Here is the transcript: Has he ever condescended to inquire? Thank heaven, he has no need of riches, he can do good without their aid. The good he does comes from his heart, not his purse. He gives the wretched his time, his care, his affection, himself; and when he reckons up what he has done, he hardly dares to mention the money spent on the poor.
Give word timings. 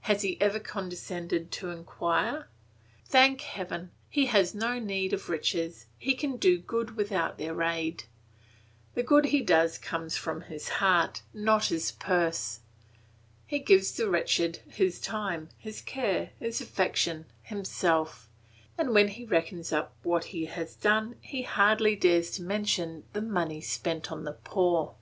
Has 0.00 0.22
he 0.22 0.36
ever 0.40 0.58
condescended 0.58 1.52
to 1.52 1.70
inquire? 1.70 2.48
Thank 3.06 3.42
heaven, 3.42 3.92
he 4.10 4.26
has 4.26 4.52
no 4.52 4.80
need 4.80 5.12
of 5.12 5.28
riches, 5.28 5.86
he 5.98 6.14
can 6.16 6.36
do 6.36 6.58
good 6.58 6.96
without 6.96 7.38
their 7.38 7.62
aid. 7.62 8.02
The 8.94 9.04
good 9.04 9.26
he 9.26 9.40
does 9.40 9.78
comes 9.78 10.16
from 10.16 10.40
his 10.40 10.68
heart, 10.68 11.22
not 11.32 11.66
his 11.66 11.92
purse. 11.92 12.58
He 13.46 13.60
gives 13.60 13.92
the 13.92 14.10
wretched 14.10 14.56
his 14.68 14.98
time, 15.00 15.48
his 15.56 15.80
care, 15.80 16.30
his 16.40 16.60
affection, 16.60 17.26
himself; 17.44 18.28
and 18.76 18.92
when 18.92 19.06
he 19.06 19.24
reckons 19.24 19.72
up 19.72 19.94
what 20.02 20.24
he 20.34 20.46
has 20.46 20.74
done, 20.74 21.14
he 21.20 21.42
hardly 21.42 21.94
dares 21.94 22.32
to 22.32 22.42
mention 22.42 23.04
the 23.12 23.22
money 23.22 23.60
spent 23.60 24.10
on 24.10 24.24
the 24.24 24.32
poor. 24.32 24.96